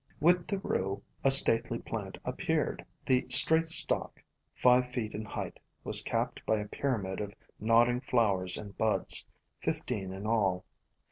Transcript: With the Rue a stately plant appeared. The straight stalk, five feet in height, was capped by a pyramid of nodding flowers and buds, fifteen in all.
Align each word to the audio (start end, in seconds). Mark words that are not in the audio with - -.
With 0.19 0.47
the 0.47 0.57
Rue 0.57 1.03
a 1.23 1.29
stately 1.29 1.77
plant 1.77 2.17
appeared. 2.25 2.83
The 3.05 3.27
straight 3.29 3.67
stalk, 3.67 4.23
five 4.55 4.89
feet 4.91 5.13
in 5.13 5.23
height, 5.25 5.59
was 5.83 6.01
capped 6.01 6.43
by 6.43 6.57
a 6.57 6.67
pyramid 6.67 7.21
of 7.21 7.35
nodding 7.59 8.01
flowers 8.01 8.57
and 8.57 8.75
buds, 8.79 9.27
fifteen 9.61 10.11
in 10.11 10.25
all. 10.25 10.65